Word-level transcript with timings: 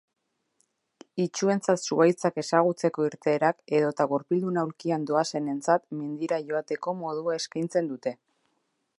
Itsuentzat 1.23 1.83
zuhaitzak 1.89 2.39
ezagutzeko 2.43 3.05
irteerak 3.09 3.59
edota 3.79 4.07
gurpildun 4.13 4.57
aulkian 4.61 5.05
doazenentzat 5.11 5.85
mendiara 5.99 6.41
joateko 6.47 6.95
modua 7.03 7.37
eskaintzen 7.43 7.91
dute. 7.93 8.15